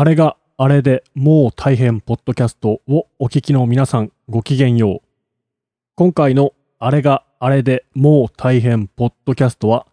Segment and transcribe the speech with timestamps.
[0.00, 5.08] あれがあれでもう大変ポッドキャストをお聞きの皆さんごきげんよう。
[5.94, 9.86] 今回のあれがあれでもう大変ポッドキャストは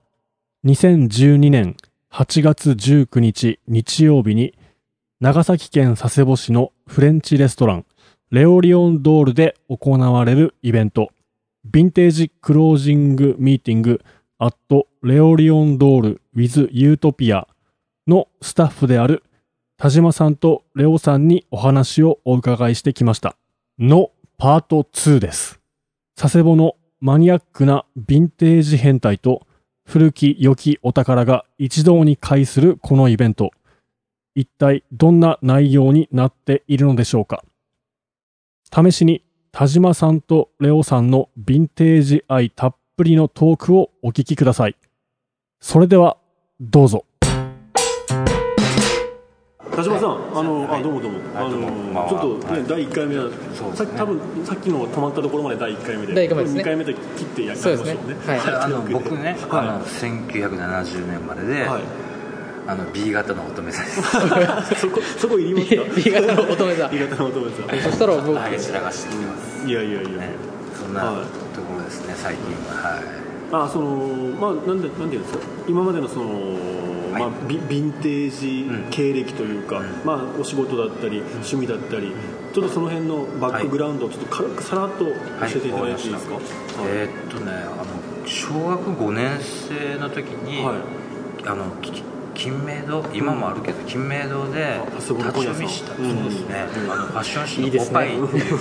[0.64, 1.76] 2012年
[2.10, 4.58] 8月19日日曜日に
[5.20, 7.86] 長崎県佐世保市のフレンチレストラン
[8.32, 11.10] レオリオンドールで行われるイベント
[11.70, 14.00] ヴィンテージクロージングミーティング
[14.38, 17.46] アットレオリオンドール with ユートピア
[18.08, 19.22] のスタッフである
[19.80, 23.38] 田島さんとレオさんにお話をお伺いしてきました。
[23.78, 24.10] の
[24.40, 25.60] パート2です。
[26.16, 29.46] 佐世保のマニアックなヴィンテージ変態と
[29.86, 33.52] 古き良きお宝が一堂に会するこのイベント。
[34.34, 37.44] 一体どんな内容になっているのでしょうか
[38.74, 44.76] 試しに田島さんとレオさんのヴィンテージ愛たっぷりのトークをお聞きください。
[45.62, 46.18] それでは
[46.60, 47.06] どうぞ。
[49.78, 53.30] 田島さん、あの、あ、どうもどうも、あの、はちょっとね、はい第一回目は、
[53.76, 56.16] さっき多分、さっきの止まったところまで第一回目で。
[56.16, 58.16] 第一回目ですね二回目で切ってやりましょうねそうですね。
[58.26, 61.82] はいあの僕ね、はいあの1970年生まれで、はい。
[62.66, 64.02] あの B 型の乙女座です。
[64.82, 67.84] そこ、そこいりますか？B 型の乙女座 B 型の乙女座。
[67.84, 69.68] そしたら僕、ハゲ散らかしてます。
[69.70, 70.10] いやいやいや。
[70.10, 70.32] ね、
[70.74, 72.98] そんなはいところですね、最近は。
[72.98, 73.04] はい。
[73.52, 73.86] あ、その、
[74.42, 75.40] まあ、なんで、なんていうんですか？
[75.70, 76.26] 今までのその、
[77.20, 82.14] まあ、ビヴィンテージ経歴というか、まあ、お仕事だったり、趣味だったり。
[82.54, 85.12] ちょっとその辺のバックグラウンドをちょっと軽くさらっと教
[85.46, 86.40] えていただいていいですか？
[86.88, 90.78] えーっとね、あの小学5年生の時に、はい。
[91.46, 92.02] あのき
[92.34, 96.92] 金明堂今もあるけど、金明堂で立ち読みした、そうですね、うん。
[96.92, 98.58] あのファッション誌のポパイっていう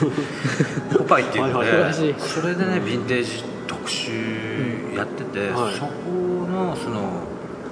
[0.99, 1.91] ポパイっていうので、はいはい。
[1.91, 2.15] はい。
[2.19, 4.11] それでねヴィンテージ特集
[4.95, 5.75] やってて、はい。
[5.75, 5.91] そこ
[6.51, 7.23] のその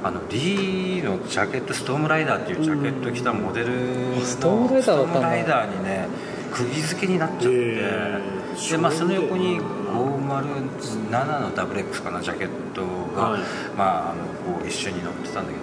[0.05, 6.07] あの D のジャケットストームライダーっていうジャケット着たモデルのストームライダーにね
[6.53, 8.71] 釘付けになっちゃって、えー。
[8.71, 12.83] でまあ、その横にうん507の WX かなジャケット
[13.15, 13.43] が、はい。
[13.77, 14.25] まあ、あの
[14.57, 15.63] こう一緒に乗ってたんだけど、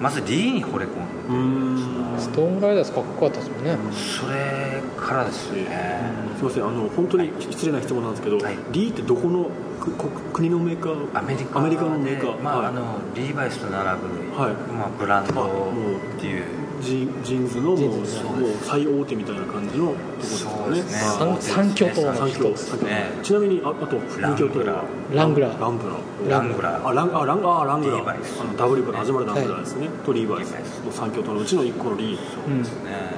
[0.00, 0.90] まず D に惚れ込
[1.28, 2.20] うんんで、うん。
[2.20, 3.76] ストームライダーズかっこよかったですもんね。
[3.92, 8.56] それからですよね、すみませんあの本当に失礼な質問なんですけど、はい。
[8.72, 11.58] D ってどこの国のメーカーアメリカ。
[11.58, 12.36] アメリカのメーカー。
[12.36, 12.66] でまあはい。
[12.66, 14.52] あのリーバイスと並ぶ、はい。
[14.72, 16.68] まあ、ブランドっていう。
[16.80, 18.16] ジジーンズのもうもうズ
[18.62, 20.56] 最大手みたいな感じのとこですかね。
[20.64, 21.26] そうですね。
[21.26, 21.42] はい。
[21.42, 22.50] 三三巨頭の三強。
[22.50, 25.14] ですねちなみにああとラングラングラー。
[25.14, 26.28] ラングラー。
[26.30, 26.88] ラングラー。
[26.88, 28.40] あランあランあラングラー。
[28.40, 30.50] あの W から始まるラングラーですね、とリーバイス。
[30.50, 30.78] リーバイス。
[30.86, 32.18] の三巨頭のうちの一個の Lee。
[32.46, 32.62] うん。
[32.62, 32.68] ね。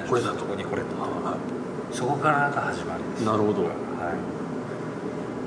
[0.09, 0.39] これだと。
[0.39, 1.37] そこに惚れたは
[1.93, 3.23] そこからが始まりです。
[3.23, 3.65] いなるほど。
[3.65, 4.40] はい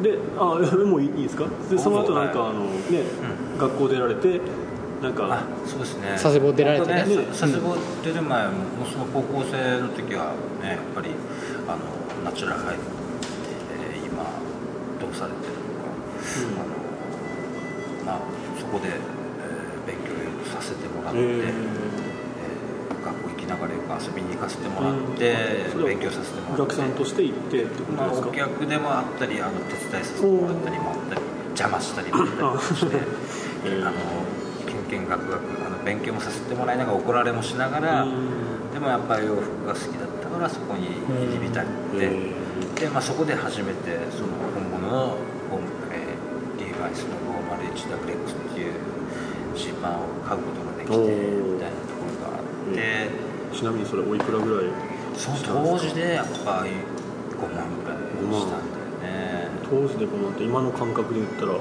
[0.01, 0.43] であ
[0.85, 1.45] もういいですか？
[1.69, 2.49] でその後なんかはい。
[2.51, 3.03] あのね、
[3.59, 4.41] 学校出られて
[5.01, 6.09] なんかあそうですね。
[6.13, 7.05] 佐世保出られてね。
[7.29, 8.51] 佐世保出る前も
[8.91, 11.09] その高校生の時はねやっぱり
[11.67, 11.79] あの
[12.25, 12.79] ナチュラルハイで、
[13.93, 14.23] えー今
[14.99, 16.63] どうされてるのか、
[18.05, 18.19] あのまあ
[18.59, 18.93] そこで、えー
[19.85, 20.13] 勉強
[20.55, 25.35] させてもらって、ええー学校行きなが遊びに行かせてもらって、
[25.83, 26.73] 勉強させてもおらって。
[26.73, 31.21] 客さんとして行ってってことまあ、ですか、お客でもあったりあの手伝いさせてもらったりもあったり
[31.53, 32.97] 邪魔したりもあったりして
[33.65, 33.93] えー あの
[34.65, 38.07] けんけんがくがくあの勉強もさせてもらいながら怒られもしながら
[38.73, 42.33] でもやっぱり洋服が好きだったからそこに入り浸ってえ
[42.81, 45.17] で、まあ、そこで初めてその本物の
[45.49, 45.59] 本、
[45.91, 47.17] えーリーバイスの
[47.57, 48.73] 501WX っていう
[49.55, 53.32] ジーパンを買うことができてみたいなところがあって。
[53.53, 54.65] ーちなみにそれおいくらぐらい
[55.15, 55.37] その
[55.71, 56.71] 当時でやっぱり
[57.37, 59.49] 5万ぐらいしたんだよね。
[59.69, 61.53] 当時で5万って今の感覚で言ったら？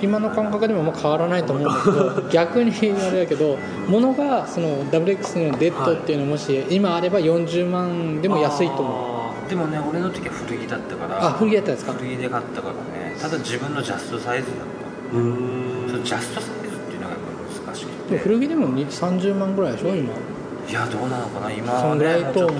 [0.00, 1.90] 今の感覚でもまあ変わらないと思うんだけ
[2.22, 3.58] ど 逆にあれだけど
[3.88, 9.50] 物がその WX のデッドっていうのもし今あれば40万でも安いと思う。
[9.50, 11.92] でもね俺の時は古着だったからあ古着だったんですか？
[11.94, 13.16] 古着で買ったからね。
[13.20, 14.56] ただ自分のジャストサイズだっ
[15.14, 15.86] うーん。
[15.86, 18.18] たそのジャストサイズっていうのがやっぱり難しくて。
[18.18, 20.10] 古着でもに30万ぐらいでしょ今
[20.68, 22.54] いやどうなのかな今はそんぐらいねちょっと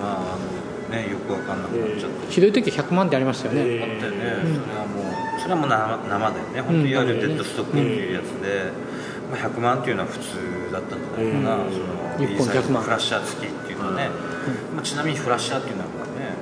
[0.00, 0.38] まああ
[0.90, 4.60] のねよくわかんなくなっちゃって、ひどい時100万ってありましたよね、えあったよね、うん。
[4.62, 8.70] それはもうそれはもう生生だよね本当いわゆるデッドストックっていうやつで、
[9.30, 11.72] まあ、100万っていうのは普通だったんじゃないかな、うん。
[11.72, 11.84] その
[12.24, 12.82] 一本いいサイズ100万。
[12.82, 14.08] フラッシャー付きっていうのはね、
[14.74, 16.34] まあ、ちなみにフラッシャーっていうのはね。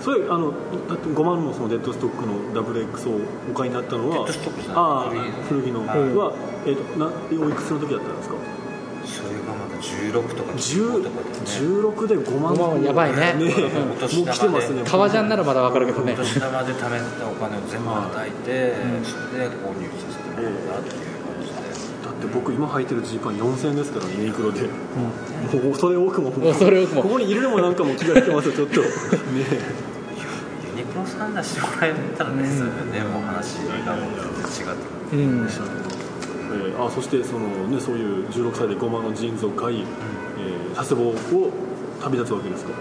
[0.00, 0.52] それあの
[0.88, 3.20] だって5万のそのデッドストックの WX を
[3.50, 4.76] お買いになったのはデッドストックじゃない。
[4.78, 5.10] ああ
[5.48, 5.80] 古着の。
[5.86, 5.98] はい。
[6.14, 6.32] は、
[6.64, 7.10] えー、とな
[7.44, 8.36] おいくつの時だったんですか？
[9.98, 11.36] 16とか10 15とかでね。
[11.44, 12.54] 16で5万。
[12.54, 13.34] 5万はやばいね。
[13.34, 14.82] ねうん もう来てますね。
[14.84, 16.12] 革ジャンならまだわかるけどね。
[16.12, 21.58] お年玉で貯めたお金を全部はたいて、それで購入させてもらったっていう感じで、
[22.04, 24.68] だって僕今履いてるジーパン4000円ですからねユニクロで、も
[25.68, 26.30] う恐れ多くも。
[26.30, 27.02] 恐れ多くも。
[27.02, 28.80] ここにいるのもなんかもう気が引けますよちょっと。
[28.82, 28.88] ね
[30.78, 35.87] ユニクロさん出してもらえたらね、それでねもう話がもう全然違ってくるうん
[36.50, 41.14] えーあそしてその、ね、そういう16歳で5万のジーンズを買い、えー佐世保を
[42.00, 42.72] 旅立つわけですか？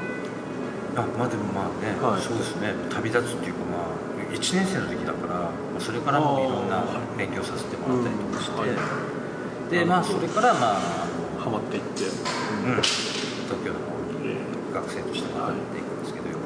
[0.97, 2.21] あまあでもまあね、はい。
[2.21, 2.73] そうですね。
[2.89, 6.83] 旅立つっていうかまあ1年生の時だからまあそれからもいろんな
[7.17, 9.71] 勉強させてもらったりとかして、うんはい。
[9.71, 14.37] でまあそれからまああハマっていって、の、うん、東京の方にえ
[14.73, 16.45] 学生として回っていくんですけど、よく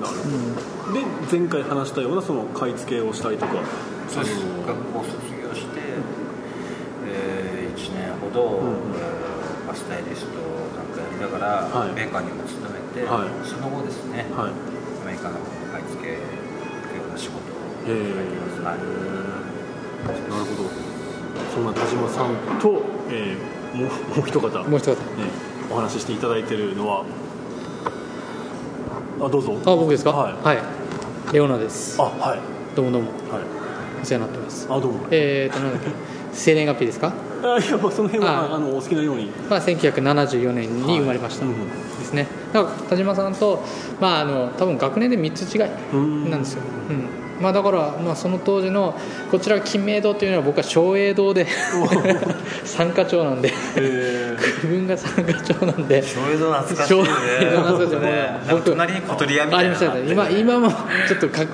[0.00, 3.52] ーなるほど、で前回話したようなその買い付けをしたりとか
[4.08, 4.36] そうです。
[4.66, 5.80] 学校卒業して、
[7.08, 10.34] え1年ほど、うんえーバスタイリスト
[10.74, 11.92] なんかやりながら、はい。
[11.94, 13.30] メーカーにも勤めて、はい。
[13.46, 14.50] その後ですね、はい。
[14.50, 15.38] アメリカの
[15.70, 16.26] 買い付け行
[16.90, 17.54] くような仕事を
[17.86, 20.18] へやってます、ーはい。
[20.26, 20.66] なるほど。
[21.54, 23.88] そんな田島さんと、えーもう
[24.18, 24.96] もう一方、ね、もう一方。
[25.70, 27.04] お話ししていただいてるのは。
[29.22, 29.56] あどうぞ。
[29.64, 30.10] あ僕ですか？
[30.10, 30.32] はい。
[30.44, 30.58] はい。
[31.32, 31.94] レオナです。
[32.02, 32.40] あはい。
[32.74, 33.10] どうもどうも。
[33.30, 33.42] はい。
[34.02, 34.66] お世話になってます。
[34.68, 35.06] あどうも。
[35.12, 35.90] えーとなんだっけ？
[36.32, 37.12] 生年月日ですか？
[37.42, 38.58] あいやまあその辺はああ。
[38.58, 39.26] のお好きなように。
[39.48, 42.26] まあ1974年に生まれました、はいですね。
[42.52, 43.62] だから田島さんと
[44.00, 46.30] まああの多分学年で3つ違いうん。
[46.30, 48.94] なんですよ、うんまあ、だから、まあ、その当時の
[49.30, 51.46] こちらが金明堂というのは僕は松栄堂で
[52.64, 54.36] 参加長なんでえ。
[54.62, 56.98] 自分が参加長なんで小江戸懐かしい。
[56.98, 58.00] ね懐かしいね。
[58.00, 59.58] ねなんか隣に小鳥屋みたいな。
[59.58, 60.02] ありましたね。
[60.06, 60.70] 今今も
[61.06, 61.44] ちょっとかう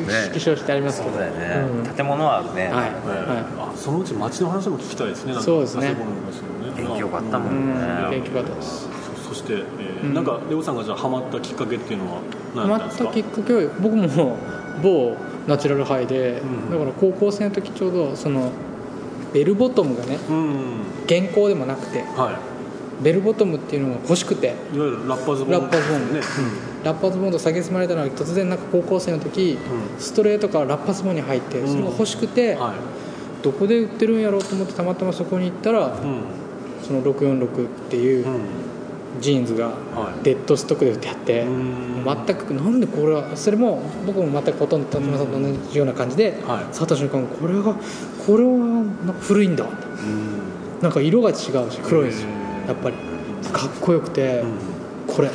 [0.00, 0.06] ん。
[0.06, 0.30] ね。
[0.30, 2.76] 縮小してありますけどそうだよね、うん建物はあるね、はい、ー
[3.58, 8.88] はあそのうち町の話も聞きたいですねそうですね佐世保の話もね元気よかったもんんね、ん、元気よかったです
[9.24, 9.60] そそして、えー
[10.04, 12.20] うんなんかレオさんがじゃあハマったきっかけっていうのは
[12.54, 14.38] ハマった何だったんですかきっかけは僕も
[14.82, 15.16] 某
[15.46, 16.70] ナチュラルハイで、うん。
[16.70, 18.50] だから高校生の時ちょうどその
[19.32, 20.54] ベルボトムがねうん。
[21.08, 22.38] 原稿でもなくては
[23.02, 26.20] ベルボトムっていうのが欲しくていいわゆるラッパーズボンラッパーズボンね。
[26.84, 29.58] ラッパーズボンまれたのは突然なんか高校生の時、
[29.98, 31.68] うストレートからラッパーズボンに入ってうん。
[31.68, 32.58] それが欲しくて、
[33.42, 36.22] どこで売ってるんやろうと思ってたまたまそこに行ったらうん。
[36.82, 38.40] その646っていううん
[39.18, 39.72] ジーンズがは
[40.20, 40.24] い。
[40.24, 42.04] デッドストックで売ってあって、うん。
[42.04, 46.64] 全くなんでこれはそれも僕も全くほとんど辰巳さんと同じような感じで、はい。
[46.72, 47.74] 触った瞬間これが
[48.26, 49.64] これはなんか古いんだ。
[49.64, 50.80] うん。
[50.80, 52.28] なんか色が違うし黒いんですよ
[52.68, 52.96] やっぱり。
[53.52, 55.14] かっこよくて、うん。
[55.14, 55.30] これ。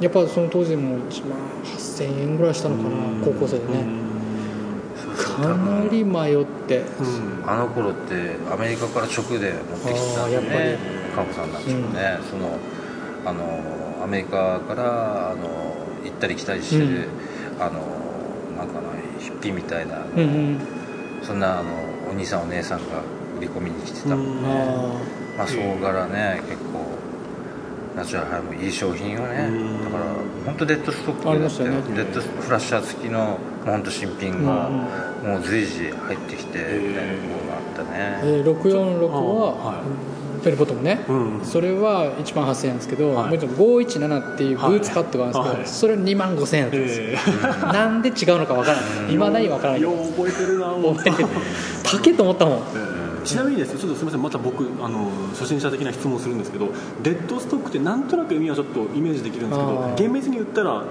[0.00, 2.90] やっぱその当時でも1万8000円ぐらいしたのかな
[3.24, 3.84] 高校生でね。
[5.16, 6.78] かなり迷って。
[6.78, 7.30] うん。
[7.46, 12.58] あの頃ってアメリカから直で持ってきてたんであーやねっカ子さんなんですよね、その
[13.24, 15.48] あのアメリカからあの
[16.04, 17.08] 行ったり来たりしてる、
[17.58, 17.80] あの
[18.56, 20.60] なんかなヒッピーみたいな、うんうん。
[21.22, 21.70] そんなあの
[22.10, 23.02] お兄さんお姉さんが
[23.38, 26.80] 売り込みに来てたもんね、あまあそこからね結構
[27.96, 29.84] ナチュラルハイもいい商品をねうん。
[29.84, 30.04] だから
[30.46, 31.94] 本当デッドストックありましたよね。
[31.94, 34.70] デッドフラッシャー付きの本当新品が
[35.22, 39.84] もう随時入ってきてみたいなところがあったーねで646あはは
[40.40, 41.40] ベルボトムね、うん。
[41.44, 43.28] それは1万8000円なんですけど、はい。
[43.28, 46.00] もう一つ517っていうブーツカットがあるんですけど、はい。
[46.00, 49.80] それ2万5000円だったんですよ、えなんで違うのかわからないいまだにわからない。
[49.80, 51.28] ーよう覚えてるな覚えてる
[51.84, 52.62] 高えと思ったもん。
[53.24, 56.68] ちなみにですねちょっとすみませんまた僕あの初心者的な質問をするんですけど
[57.02, 60.82] デッドストックってなんとなく意味はちょっとイメージできるんですけど厳密に言ったら？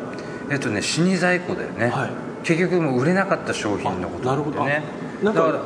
[0.52, 2.10] えっとね死に在庫だよね、はい。
[2.44, 4.64] 結局もう売れなかった商品のことなるほど。
[4.64, 4.84] ね
[5.22, 5.64] あなんかだから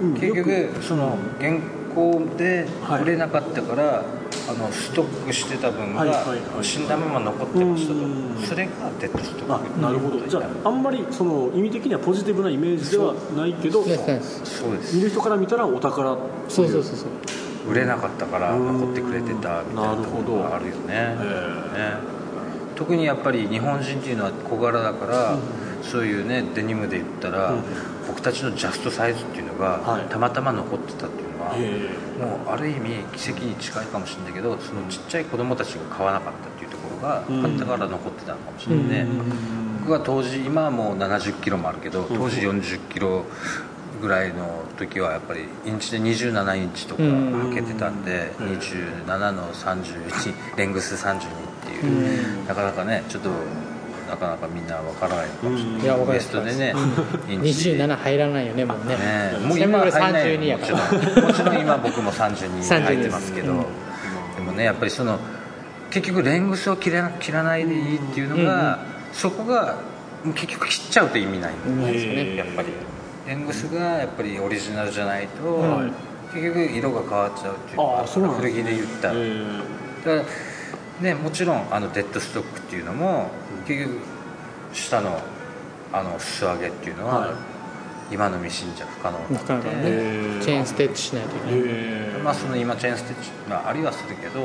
[0.00, 1.58] うん結よ局その原
[1.96, 3.02] 稿ではい。
[3.02, 4.04] 売れなかったから、
[4.48, 8.36] あのストックしてた分がはいはいはい死んだまま残ってましたと、うん。
[8.44, 10.26] それがデッドストッあクなるほど。
[10.26, 14.96] じゃああんまりその意味的にはポジティブなイメージではないけどそうです。
[14.96, 16.16] 見る人から見たらお宝
[16.48, 17.70] そうそうそうそう。
[17.70, 18.80] 売れなかったからうん。
[18.80, 20.82] 残ってくれてたみたいなところがあるよね。
[20.90, 22.16] えね。
[22.76, 25.38] 特にやっぱり日本人っていうのは小柄だから、
[25.82, 27.62] そういうねデニムで言ったら、うん。
[28.06, 30.04] 僕たちのジャストサイズっていうのが、はい。
[30.04, 31.25] たまたま残ってたっていう。
[31.25, 37.42] のもうある意味奇跡に近いかもしれないけどそのちっちゃい子供たちが買わなかったっていうところが、うん。
[37.42, 39.78] 買ったから残ってたのかもしれないね、うん。
[39.80, 43.24] 僕が当時今はもう7 0キロもあるけど当時4 0キロ
[44.00, 47.50] ぐらいの時はやっぱりインチで27インチとかうん。
[47.50, 48.46] 履けてたんで、うん。
[48.58, 51.22] 27の31レングス32っ
[51.64, 53.30] ていう、なかなかねちょっと
[54.08, 56.28] なかなかみんなわからないのかもしれない、いやわかウエります。
[56.28, 56.74] ストでね、
[57.28, 58.96] インチ27入らないよねもうね。
[58.96, 61.22] ねもう今は入んない32やから。
[61.22, 63.58] んもちろん今僕も32 32入ってますけど、うん。
[64.36, 65.18] でもねやっぱりその
[65.90, 68.78] 結局レングスを切ら切らないでいいっていうのが、
[69.12, 69.78] そこが
[70.34, 72.68] 結局切っちゃうと意味ないんですよねやっぱり。
[73.26, 75.90] レングスがやっぱりオリジナルじゃないと、はい
[76.32, 79.20] 結局色が変わっちゃうっていうの古着で言っただか
[80.04, 80.24] ら
[81.00, 83.30] ねもちろんあのデッドストックっていうのも
[83.66, 84.00] 結局
[84.72, 85.20] 下の
[85.92, 87.30] あの素上げっていうのは、はい。
[88.08, 89.80] 今のミシンじゃ不可能なかなかねへ
[90.38, 92.22] えチェーンステッチしないといけない。
[92.22, 94.40] まあその今チェーンステッチ、まあ、ありはするけど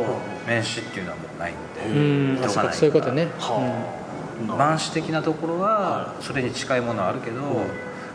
[0.47, 2.37] 面紙っていうのはもうないんでうん。
[2.37, 3.27] 糸がないそういうことね。
[3.37, 4.01] はあ
[4.47, 7.41] 満紙的なところははそれに近いものはあるけど、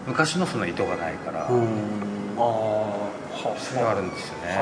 [0.06, 1.62] 昔のその糸がないから、うん。
[1.62, 3.05] ああ
[3.50, 4.56] はそれはあるんですよね、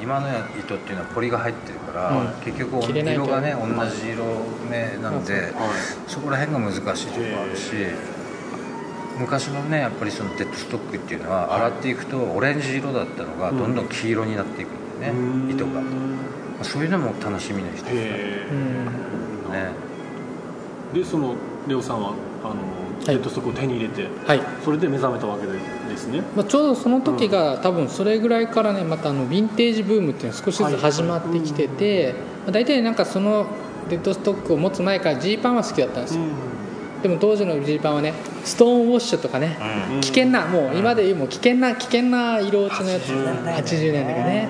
[0.00, 0.28] 今の
[0.58, 4.24] 糸っていうのはポリが入ってるから、うん結局色がね同じ色
[4.70, 5.52] 目なんで、はい。
[6.06, 7.72] そこら辺が難しいところもあるし
[9.18, 15.80] 昔のねやっぱりそのデッドストックっていうのは洗っていくとオレンジ色だったのがどんどん黄色になっていくんだよね、糸が、ま
[16.60, 18.88] あそういうのも楽しみの一つだねへうん。
[19.54, 19.70] え
[20.94, 21.34] でその
[21.66, 22.14] レオさんは
[22.44, 22.54] あの
[23.04, 24.40] デッドストックを手に入れて、はい。
[24.64, 26.22] それで目覚めたわけでですね。
[26.34, 33.46] まあ、ちょうどその時が、多分それぐらいからねまたあのヴィンテージブームっていうのが少しずつ始まってきてて、まあ、大体なんかその
[33.88, 36.22] デッドストックを持つ前からジーパンは好きだったんですよ、
[37.02, 39.56] でも当時のジーパンはねストーンウォッシュとかね、
[39.92, 40.00] うん。
[40.00, 43.10] 危険なもう今で言うもう危険な危険な色落ちのやつ。
[43.10, 44.48] 80年代がね。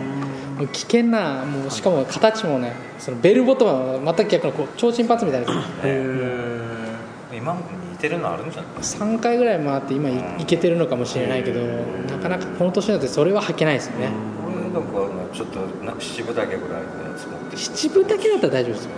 [0.56, 7.36] もう危険なもうしかも形もねそのベルボトムは全く逆のこう超人パンツみたいなやつ。
[7.36, 7.60] 今
[8.08, 14.10] も似てるのあるんじゃない？3回ぐらい回って今いいけてるのかもしれないけどなかなかこの年になってそれは履けないですよね。
[14.46, 17.56] 俺なんかちょっとな七分丈ぐらいのやつ持ってて。
[17.56, 18.90] 七分だけだったら大丈夫ですよ、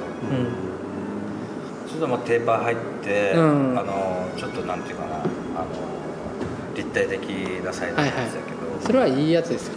[1.88, 3.78] ちょっとまあテーパー入って、うん。
[3.78, 5.24] あのちょっとなんていうかなあの
[6.76, 7.20] 立体的
[7.64, 9.74] なサイズのやつだけど、うん、それはいいやつですよ。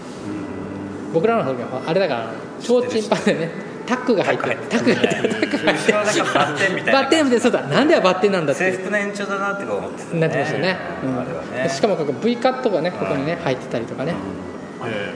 [1.13, 4.57] 僕らの時はあれだから超チンパンでねタックが入ってる。
[4.69, 5.29] タックが入ってる。
[5.29, 10.77] タックが入って後ろはなんかバッテンみたいなるバッテンでそうだなんでバッテンなんだって制服の延長だなって思ってた、ね、なってましたね、
[11.69, 14.15] しかもここ V カットがねここにね入ってたりとかね、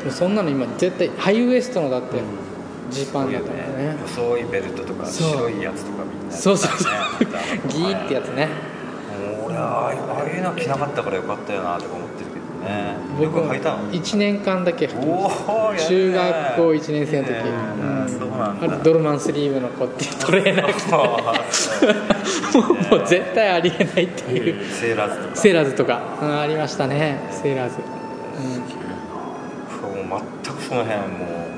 [0.10, 2.22] そんなの今絶対ハイウエストのだって
[2.90, 6.92] ジーパンだったからね細いベルトとか白いやつとかみんなそうそうそう。
[6.92, 7.30] ね。
[7.70, 8.50] ギーってやつね。
[9.46, 12.05] 俺はああいうの着なかったからよかったよなとか思
[12.66, 15.04] ねよ僕く履いたの？1年間だけ履きま
[15.78, 17.36] した中学校1年生の時、う
[18.06, 18.10] ん。
[18.10, 20.74] そうなんドルマンスリーブの子っていうトレーナー。
[20.74, 20.82] 着
[22.52, 22.58] て
[22.96, 24.56] もう絶対ありえないっていう。
[24.66, 25.36] セーラーズとか。
[25.36, 27.20] セーラーズとか、うんありましたね。
[27.32, 27.76] セーラーズ、
[30.06, 31.06] もう全くその辺も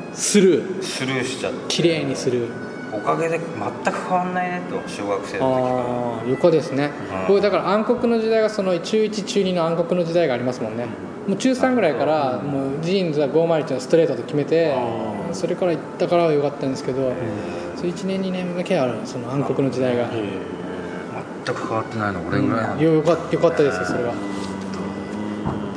[0.10, 0.12] う。
[0.12, 0.80] ん、スルー。
[0.80, 1.60] うスルーしちゃって。
[1.68, 2.46] 綺麗にスルー。
[2.46, 2.50] お
[3.08, 5.40] かげで全く変わんないねと小学生の時から。
[5.40, 7.28] ああ横ですね、うん。
[7.28, 10.86] 僕だから暗黒の時代がその中1中2の暗黒の時代がありますもんね。
[11.28, 14.74] もう中3ぐらいからもうジーンズは501のストレートと決めて
[15.34, 17.12] それから行ったからは良かったんですけど
[17.76, 20.10] それ1年2年だけあるその暗黒の時代が。
[20.12, 20.58] え
[21.46, 24.14] 全く変わってないの俺ぐらいなの、よよかったよかったですよそれは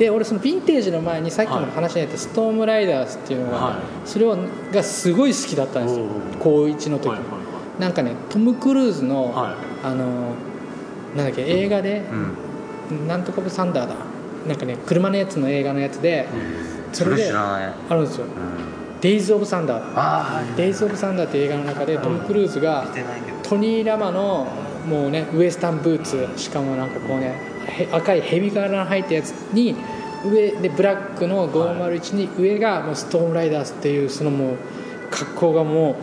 [0.01, 3.75] で俺そのヴィンテージの前にさっきも話にあったストームライダースっていうのが、はい。
[4.03, 4.35] それを
[4.71, 6.07] がすごい好きだったんですよ。
[6.39, 7.27] 高1の時、はいはい
[7.79, 9.55] なんかねトム・クルーズの、はい。
[9.83, 10.33] あの
[11.15, 12.03] なんだっけ映画で
[12.89, 13.07] うん。
[13.07, 13.95] なんとかブサンダーだ。
[14.47, 16.27] なんかね車のやつの映画のやつで
[16.93, 18.25] そそれれで知らない、あるんですよ。
[18.25, 18.31] うん、
[19.01, 22.87] 「デイズ・オブ・サンダー」デイズ・オブ・サンダーっていう映画の中でトム・クルーズが
[23.43, 24.47] トニー・ラマの
[24.87, 27.35] もうねウエスタンブーツしかもなんかこうね
[27.67, 29.75] へ赤いヘビ柄の入ったやつに
[30.25, 34.57] 上でブラックの501に上がもうストームライダースっていうそのもう
[35.09, 35.95] 格好がもう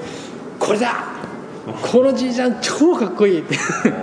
[0.59, 1.05] これだ！
[1.93, 3.41] このじいちゃん超かっこいい！
[3.41, 3.57] って。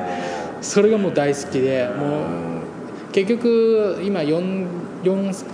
[0.61, 4.65] それがもう大好きでもう結局今 4,
[5.03, 5.45] 4,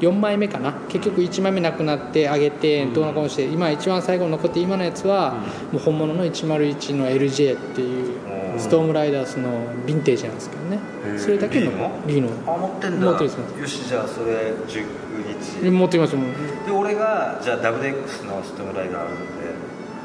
[0.00, 0.72] 4枚目かな？
[0.88, 5.34] 結局1枚目なくなってあげてどうなかもして今一番最後に残って今のやつは
[5.72, 8.19] もう本物の101の LJ っていううん
[8.60, 10.78] ストームライダースのヴィンテージなんですけどね。
[11.18, 13.06] それだけのの B のあ持ってんだ。
[13.06, 13.78] 持ってるんです。
[13.78, 16.32] よしじゃあそれ19日持ってきますもん
[16.66, 19.24] で俺がじゃあ WX のストームライダーあるので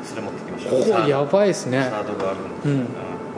[0.03, 0.83] それ持ってきましょう。
[0.83, 1.83] ここやばいですね。
[1.89, 2.77] サードがあるので、うん。
[2.77, 2.87] 持っ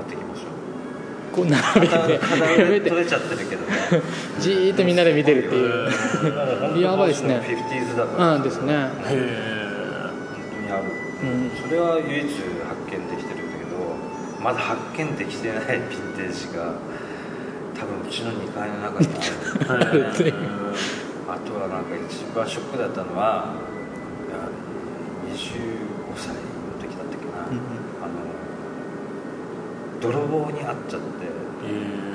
[0.05, 2.19] てきましょうこう並べて。
[2.19, 4.01] 片並べて腕取れちゃってるけどね。
[4.39, 6.81] じーっとみんなで見てるっていう。
[6.81, 7.41] やばいですね。
[7.43, 8.35] フィフティーズだから。
[8.35, 8.73] うんですね。
[8.73, 8.89] へ本
[10.67, 10.83] 当にある。
[11.23, 11.51] うん。
[11.61, 13.77] それは唯一発見できてるんだけど
[14.41, 16.73] まだ発見できてないヴィンテージが
[17.75, 19.07] 多分うちの2階の中に
[19.67, 20.05] ある。
[21.29, 23.53] あとはなんか一番ショックだったのは
[24.27, 24.37] いや
[25.35, 25.41] 25
[26.15, 26.39] 歳の
[26.79, 27.57] 時だったっけな、うん
[28.01, 28.13] あの
[29.99, 31.07] 泥棒に遭っちゃって。
[31.65, 32.07] え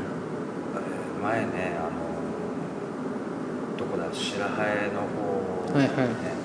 [1.22, 1.90] 前ねあの
[3.78, 4.48] どこだ白羽
[4.92, 6.42] の方はいはい。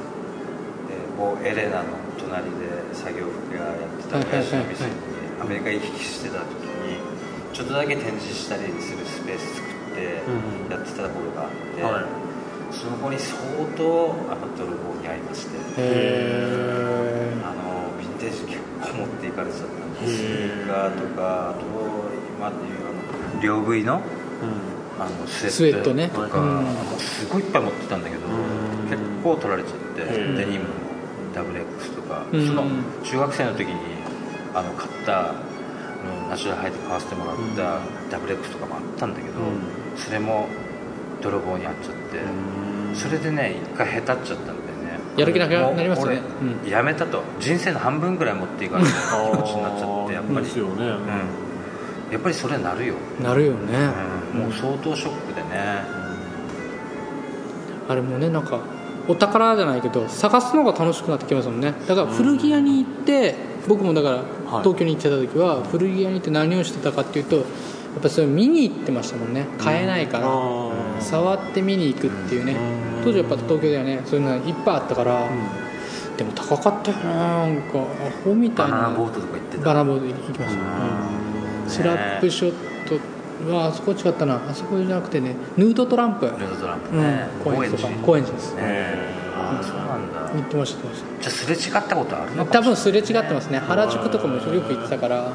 [1.43, 1.85] エレナの
[2.19, 4.91] 隣で作業服屋やってた親父の店に
[5.39, 6.97] アメリカ行き来してた時に
[7.53, 12.05] ちょっとだけ展示したりするスペース作ってうんやってたところがあって、はい。
[12.71, 13.37] その子に相
[13.77, 20.17] 当あの泥棒に遭いましてへあのヴィンテージ結構持っていかれちゃったんです。
[20.17, 21.61] スニーカーとかあと
[22.37, 22.85] 今でいう
[23.31, 24.01] あの両食いの
[24.99, 26.09] あのススウェットね。
[26.09, 26.63] とか、うん。
[26.65, 28.89] もうすごいいっぱい持ってたんだけど、ん。
[28.89, 30.69] 結構取られちゃって、うんデニムの
[31.33, 32.47] ダブル X とか、うん。
[32.47, 32.63] その
[33.03, 33.75] 中学生の時に
[34.57, 35.35] あの買った
[36.29, 39.97] ナチュラルハイで買わせてもらったダブル X とかもあったんだけど、うん。
[39.97, 40.47] それも
[41.21, 44.99] 泥棒に遭っちゃって、それでね一回へたっちゃったんだよね。
[45.15, 46.21] やる気なくなりますよね。
[46.21, 46.31] もう
[46.63, 47.21] 俺やめたと。
[47.39, 53.89] 人生の半分ぐらい持っていかれる気持ちになっちゃってやっぱり、ですよね、うん、やっぱりそれなるよ、なるよね、
[54.33, 55.83] うん、もう相当ショックでね、
[57.89, 58.59] あれもねなんか
[59.07, 61.73] お宝じゃないけど探すのが楽しくなってきますもんね。
[61.87, 63.35] だから古着屋に行って
[63.67, 64.23] 僕もだから
[64.61, 67.43] 東京に行ってた時は古着屋に行って何をしてたかっていうとや
[67.99, 69.47] っぱそれ見に行ってましたもんね。
[69.57, 70.27] 買えないから。
[70.29, 72.53] あ触って見に行くっていうね。
[72.53, 73.03] うん。
[73.03, 74.01] 当時やっぱ東京ではね。
[74.05, 75.27] そういうのがいっぱいあったから。
[76.15, 77.83] でも高かったよねなんかア
[78.23, 78.75] ホみたいな。
[78.75, 79.65] バナナボートとか行ってた。
[79.65, 81.69] バナナボート行きましたうん。
[81.69, 82.53] スラップショッ
[83.47, 84.47] トはあそこ違ったな。
[84.47, 86.27] あそこじゃなくてねヌードトランプ。
[86.27, 87.01] ルードトランプうん。
[87.01, 88.55] ね、高円寺とか高高円寺です。
[88.55, 93.59] ね行ってましたじゃあすれ違ったことあるのかもし分すれ違ってますね。
[93.59, 95.31] 原宿とかもよく行ってたから。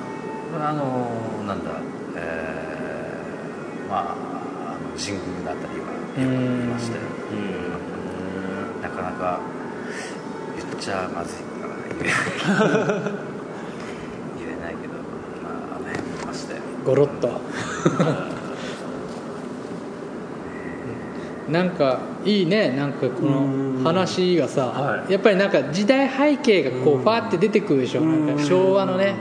[0.55, 1.71] あのなんだ
[2.15, 4.15] えー、まあ
[4.73, 6.27] あの神宮のあたりはよく行
[6.61, 7.03] きましたよ。
[8.83, 9.41] なかなか
[10.57, 12.13] 言っちゃまずいから言えない
[14.39, 14.93] 言えないけど
[15.43, 16.61] まああの辺行きましたよ。
[16.85, 17.29] ゴロッと
[21.53, 25.13] なんかいいねなんかこの話がさ、はい。
[25.13, 28.01] やっぱりなんか時代背景がこうファーって出てくるでしょ。
[28.01, 29.15] なんか昭和のね、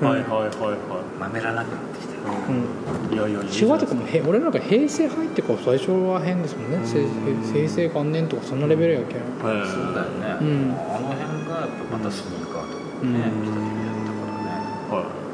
[0.00, 7.02] はいはいはいはまめらなくなってきてるうん、いいやいやいい昭和とかもへ俺なんか平成入ってから最初は変ですもんね、せ
[7.52, 10.72] 平成元年とかそんなレベルやけん、はいそうだよね、うん。
[10.72, 13.14] あの辺がやっぱまたスニーカーとかうん。
[13.14, 14.54] ね、来た時だったからね。
[14.90, 15.28] はい。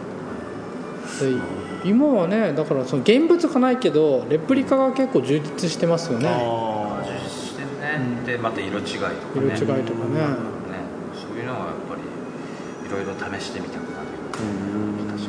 [1.20, 6.28] で今はねだからその現物がないけどレプリカが結構充実してますよね。
[6.28, 8.24] あ充実してるね、うん。
[8.24, 9.20] でまた色違いとかね。
[9.34, 9.80] 色違いとかね。
[9.80, 9.84] ね
[11.14, 12.02] そういうのはやっぱり
[12.88, 14.06] いろいろ試してみたくなる
[14.40, 15.28] うん確か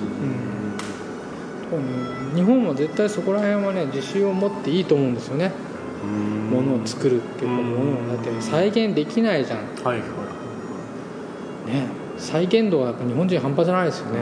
[1.73, 1.81] に
[2.31, 2.35] うん。
[2.35, 5.51] 日本は絶対そこら辺はね自信を持っていいと思うんですよね。
[6.51, 7.65] ものを作るっていうかうん。
[7.65, 9.59] ものをだって再現できないじゃん。
[9.83, 10.05] はいは
[11.67, 11.69] い。
[11.69, 11.87] ね。
[12.17, 14.19] 再現度はやっぱ日本人半端じゃないですよね。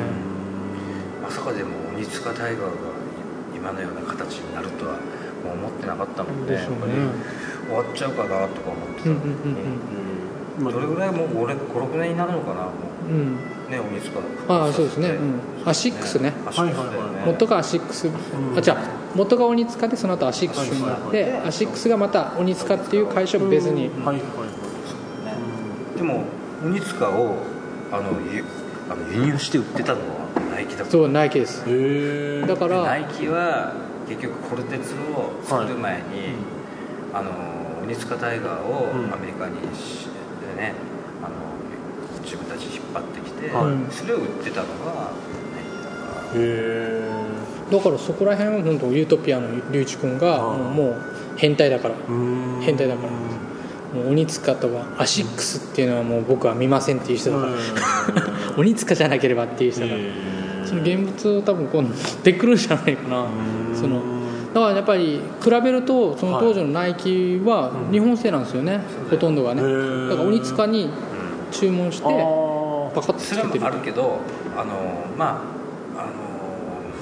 [1.22, 1.83] まさかでも
[2.44, 2.70] タイガーが
[3.56, 4.94] 今のような形になるとは
[5.44, 6.48] もう思ってなかったもんね。
[6.48, 6.92] でねやっぱり
[7.68, 9.10] 終わっちゃうかなとか思ってた。
[9.10, 10.74] うんうんうんうん。
[10.74, 12.72] どれぐらいもう俺56年になるのかなも
[13.10, 13.12] う。
[13.12, 13.38] んうん。
[13.68, 15.10] うね鬼塚ああそうですね。
[15.10, 15.70] うん。
[15.70, 16.34] アシックスね。
[16.46, 17.24] アシックスだよね。
[17.26, 18.10] 元がアシックス、
[18.58, 18.78] あじゃあ
[19.16, 21.48] 元が鬼塚でその後アシックスになって、はいはいはい。
[21.48, 24.24] アシックスがまた鬼塚っていう会社を別に、はいはいはいね
[25.96, 26.24] でも
[26.66, 27.38] 鬼塚を
[27.92, 28.44] あのゆ
[28.90, 30.06] あの輸入して売ってたのは
[30.52, 31.64] ナイキだそうナイキです。
[32.48, 33.74] だからでナイキは
[34.08, 36.04] 結局コルテツを作る前に、
[37.14, 37.32] あの
[37.84, 39.14] 鬼塚タイガーをうん。
[39.14, 40.08] アメリカにし
[40.56, 40.74] でね
[41.22, 41.36] あの
[42.24, 43.94] 自分たち引っ張ってきて、はい。
[43.94, 45.12] それを売ってたのが
[45.54, 46.32] ナイキだから。
[46.34, 47.14] へえ
[47.72, 51.02] だからそこら辺は本当ユートピアの龍一君がもうもう
[51.38, 51.96] 変態だから。
[52.10, 52.62] うん。
[52.62, 53.10] 変態だから。
[53.94, 57.54] もう鬼塚とかアシックスっていうのはもう僕は見ませんっていう人だから
[58.58, 61.92] 鬼塚じゃなければっていう人だからその現物を多分こう持っ
[62.24, 63.28] てくるんじゃないかな。
[63.74, 64.02] その
[64.54, 69.62] だからやっぱり比べるとその当時のナイキは日本製なんですよね、ほとんどがね。
[69.62, 70.90] だから鬼塚に
[71.52, 72.10] 注文してあ
[72.94, 73.66] パカッとつけてる。
[73.66, 74.20] あるけど
[74.56, 74.74] あの
[75.18, 75.44] ま
[75.96, 76.12] ああの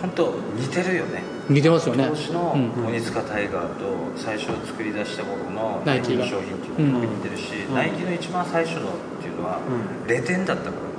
[0.02, 1.24] 本当似てるよね。
[1.50, 2.08] 似てますよね。
[2.10, 2.88] 当時のうん。
[2.88, 3.86] 鬼塚タイガーと
[4.16, 6.24] 最初作り出した頃のナイキが。
[6.24, 9.60] の商品っていうのも似てるし、ナイキの一番最初のっていうのは、
[10.06, 10.91] うレテンだったからね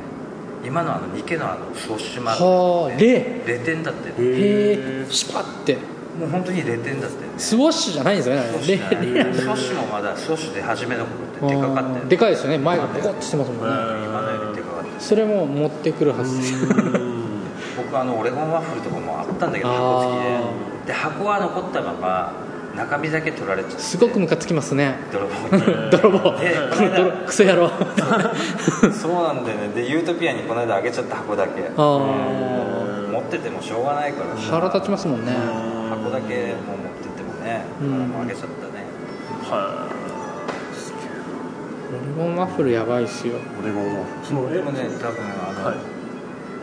[0.65, 3.43] 今のあのニケのあのソッシュマはあレ。
[3.47, 4.15] レテンだってへへ
[5.03, 5.07] え。
[5.11, 5.77] シパって。
[6.19, 7.33] もう本当にレテンだってね。
[7.39, 8.43] スウォッシュじゃないんですよね
[9.01, 12.59] レレソッシュもまだソッシュで初めの頃ってでかかったよねでかいですよね。
[12.59, 13.65] 前がボコッとしてますもんね。
[13.65, 16.39] 今のよりでかかったそれも持ってくるはず
[17.77, 20.87] 僕あのオレゴンワッフルとかもあったんだけど箱付きで。
[20.87, 22.33] で箱は残ったまま
[22.77, 23.79] 中身だけ取られちゃって。
[23.79, 24.97] すごくムカつきますね。
[25.13, 25.63] 泥棒に。
[25.91, 26.39] 泥棒。
[26.39, 27.71] で このクソ野郎。
[28.93, 29.69] そうなんだよね。
[29.75, 31.71] でユートピアにこの間あげちゃった箱だけ。
[31.77, 31.83] あ
[33.13, 35.33] 持っててもしょうがないからあ腹立ちますもんね。
[35.91, 37.89] 箱だけもう持ってってもね、うん。
[38.09, 38.87] もうあげちゃったね。
[39.51, 39.87] は
[41.93, 43.35] オレゴンワッフルやばいっすよ。
[43.35, 45.77] いオレゴンはそのでもね多分あの、はい。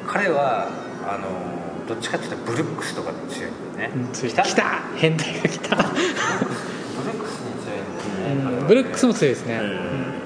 [0.08, 0.68] 彼は
[1.08, 1.59] あの
[1.90, 4.30] どっちかっていうとブルックスとかで強いんだよね、うんつい。
[4.30, 4.44] 来た？
[4.44, 4.64] 来た。
[4.96, 5.76] 変態が来た。
[5.76, 5.92] ブブル
[7.12, 8.24] ックスに強いんですね、
[8.62, 9.60] うんブルックスも強いですね、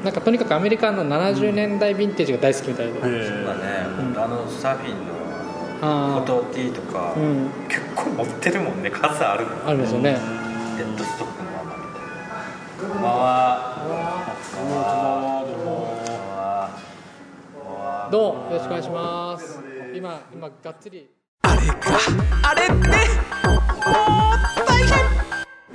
[0.03, 3.09] なんかとにかくアメリカの70年代ヴィンテージが大好きみたいで、へそう
[3.45, 5.13] だね、うんあのサーフィンの
[5.81, 7.49] あフォト T とか、あうん。
[7.69, 8.89] 結構持ってるもんね。
[8.91, 10.19] 数あるあるんですよね。
[10.77, 12.93] デッドストックのままみたいな。
[12.93, 13.77] こんばんは。
[13.79, 14.03] どうも
[14.55, 14.81] こんばん
[16.35, 16.89] は。
[18.11, 18.51] どうも。
[18.51, 19.59] よろしくお願いします。
[19.95, 21.09] 今今がっつり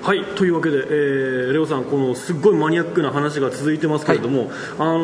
[0.02, 4.98] はいというわけで、えーレオさんこのすっごいマニアックな話が続いてますけれども、あの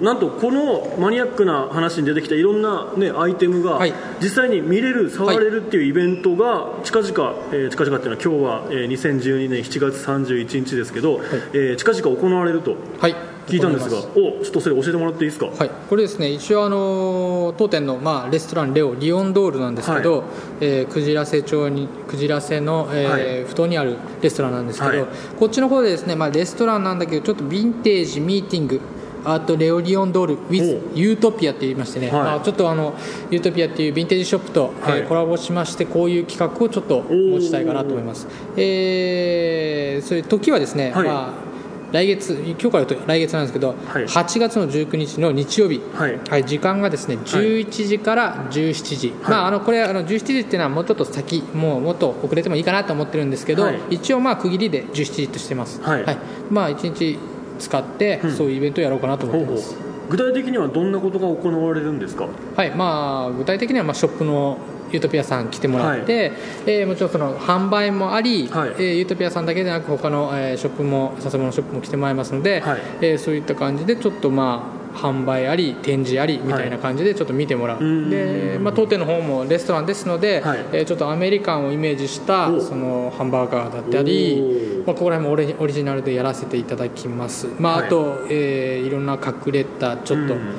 [0.00, 3.94] ーなんとこのマニアックな話に出てきたいろんな、ね、アイテムが、はい。
[4.20, 7.10] 実際に見れる触れるっていうイベントが近々、
[7.52, 11.20] えー近々っていうのは今日は、えー2012年7月31日ですけど、
[11.54, 12.76] えー近々行われると。
[12.98, 20.24] はい聞いたんですがおちょっとそれ教えてもらっていいですか、はい、これですね一応あの当店の、まあ、レストランレオリオンドールなんですけど、
[20.60, 23.22] えークジラ瀬町にクジラ瀬の、えーはい。
[23.46, 25.08] 埠頭にあるレストランなんですけど、はい。
[25.38, 28.80] こっちの方でですね、まあ、レストランなんだけどちょっとヴィンテージミーティング
[29.24, 32.22] アートレオリオンドール with ユートピアって言いましてね、はい。
[32.22, 32.94] まあ、ちょっとあの
[33.30, 35.00] ユートピアっていうヴィンテージショップと、はい。
[35.00, 41.06] えーコラボしましてこういう企画をちょっと持ちたいかなと思います、えー、それ時はですね、はい。
[41.06, 41.49] まあ
[41.92, 44.04] 来月今日からと来月なんですけど、はい。
[44.04, 46.44] 8月の19日の日曜日、はい。
[46.44, 49.30] 時間がですね11時から17時、はい。
[49.30, 53.80] まあ、あのこれあの17時っていうのはもうちょっと先もうもっと遅れてもいいかなと思ってるんですけど、はい。
[53.90, 56.04] 一応まあ区切りで17時としてます、はい。
[56.50, 57.18] まあ1日
[57.58, 58.32] 使ってうん。
[58.36, 59.56] そういうイベントをやろうかなと思ほうほう。
[59.56, 59.76] ってます、
[60.08, 62.28] 具体的にはどんなことが行われるんですか？
[62.56, 62.70] はい。
[62.70, 64.58] まあ、具体的にはまあショップの
[64.92, 66.32] ユートピアさん来てもらって、
[66.66, 68.70] えーもちろんその販売もあり、はい。
[68.70, 72.80] えーユートピアさんだけでなく他の、えーショップも佐世保のショップも来てもらいますので、はい。
[73.00, 78.10] えーそういった感じでちょっとまあ販売あり展示ありみたいな感じでちょっと見てもらう、うん。
[78.10, 80.58] で、まあ、当店の方もレストランですので、はい。
[80.72, 82.60] えーちょっとアメリカンをイメージしたお。
[82.60, 87.86] そのハンバーガーだったりまあ、ここら辺もオリオリジナルでやらせていただきます、まあ、はい。
[87.86, 90.54] あと、えーいろんな隠れたちょっと、うん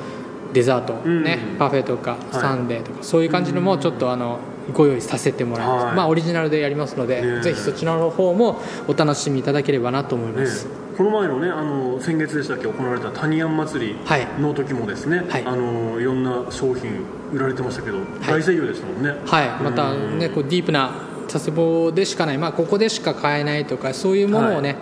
[0.52, 1.22] デザート、うん。
[1.22, 2.34] ねパフェとかい。
[2.34, 4.38] サンデーとか、そういう感じのもちょっとあの
[4.72, 5.96] ご用意させてもらいます、はい。
[5.96, 14.28] まあ、オリジナルでやりますので、ねぜひそちらの方もお楽しみいただければなと思いまねす、この前のねあの先月でしたっけ行われたタニヤン祭りはい。
[14.40, 15.44] の時もですね、はい。
[15.44, 19.10] あのいろんな商品売られてましたけど、大盛況でしたもんね。
[19.26, 20.92] はい、またねこうディープな
[21.28, 24.76] 佐世保でしかない、まあ、ここでしか買えないとかそういうものをね、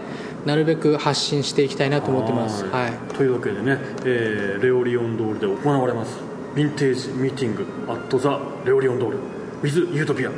[0.46, 2.90] なるべく発信していきたいなと思ってます、ははい。
[2.90, 6.18] いというわけでね、えーレオリオンドールで行われます。
[6.54, 9.18] ヴィンテージミーティングアットザレオリオンドール
[9.62, 10.30] with ユートピア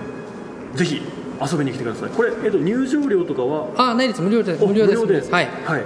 [0.76, 1.00] ぜひ
[1.40, 2.10] 遊びに来てください。
[2.10, 3.68] これ、えっと、入場料とかは？
[3.76, 4.22] あないです。
[4.22, 4.62] 無料です。
[4.64, 5.30] お無料です。
[5.32, 5.48] はい。
[5.64, 5.82] はい。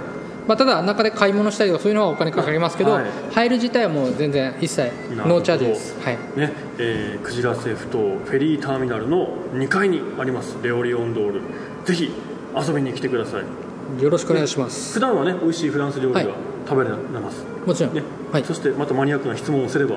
[0.47, 3.05] まあ、ただ中で買い物したりとかそういうのはお金かかりますけど、はい。
[3.33, 5.99] 入る自体はもう全然一切ノーチャージです。
[5.99, 6.17] はい。
[6.37, 11.41] ねえー、クジラセフ島フェリーターミナルの2階にありますレオリオンドール
[11.85, 12.11] ぜひ
[12.55, 14.01] 遊びに来てください。
[14.01, 14.93] よろしくお願いします。
[14.93, 16.29] 普段はね美味しいフランス料理がはい。
[16.67, 18.43] 食べられます、もちろん、ねはい。
[18.43, 19.95] そしてまたマニアックな質問をすれば、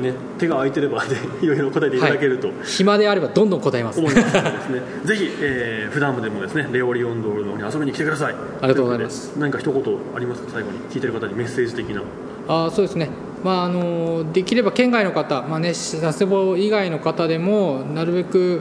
[0.00, 2.50] ね、手が空いてればで いろいろ答えていただけると。
[2.64, 4.00] 暇であればどんどん答えます。
[4.00, 4.36] 思います。
[4.36, 4.82] のでですね。
[5.04, 8.34] ぜひ、えー普段でもですねレオリオンドールの方に遊びに来てください。
[8.34, 9.32] ありがとうございます。
[9.38, 9.82] 何か一言
[10.14, 10.48] ありますか？
[10.52, 12.02] 最後に聞いてる方にメッセージ的な。
[12.48, 13.10] あーそうですね、
[13.44, 18.60] まあ、あのできれば県外の方、まあね、佐世保以外の方でもなるべく、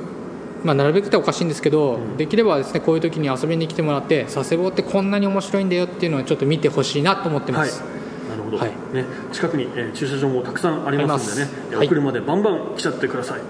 [0.63, 7.98] まあ、なるべくっておかしいんですけど、できればですねこういう時に遊びに来てもらって佐世保ってこんなに面白いんだよっていうのをちょっと見てほしいなと思ってます、はい
[8.29, 13.41] なるほど、はい、ね、近くに、えー、駐車場もたくさんありますのでね、お車でバンバン来ちゃってください。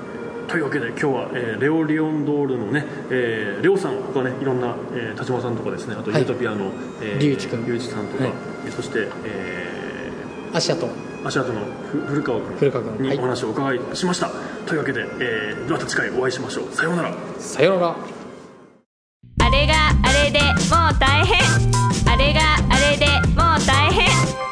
[0.50, 7.64] というわけで今日は、えー、レオ・リオンドールのね、えー、レオさん他ねいろんな、えー、田島さんとかですねあとユートピアの、はいえー、リュウジ君。
[7.66, 8.34] リュウジさんとか、はい、
[8.72, 10.90] そして、えー、アシアと。
[11.24, 11.60] アシアとの
[12.08, 13.10] 古川君古川君。
[13.10, 16.74] にお話をお伺いしました、はい、というわけで、えー、また次回お会いしましょう。
[16.74, 17.14] さようなら。
[17.38, 17.96] さようなら。
[19.42, 21.38] あれがあれでもう大変。
[22.12, 24.49] あれがあれでもう大変。